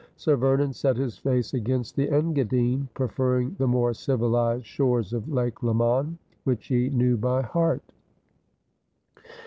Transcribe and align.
Sir 0.15 0.35
Vernon 0.35 0.73
set 0.73 0.97
his 0.97 1.19
face 1.19 1.53
against 1.53 1.95
the 1.95 2.09
Engadine, 2.09 2.89
preferring 2.95 3.53
the 3.59 3.67
more 3.67 3.93
civilised 3.93 4.65
shores 4.65 5.13
of 5.13 5.29
Lake 5.29 5.61
Leman, 5.61 6.17
which 6.43 6.65
he 6.69 6.89
knew 6.89 7.17
by 7.17 7.43
heart. 7.43 7.83